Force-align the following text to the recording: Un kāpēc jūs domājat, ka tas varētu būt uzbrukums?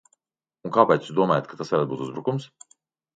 Un 0.69 0.71
kāpēc 0.77 1.03
jūs 1.09 1.15
domājat, 1.19 1.49
ka 1.51 1.59
tas 1.59 1.73
varētu 1.73 1.91
būt 1.91 2.01
uzbrukums? 2.07 2.49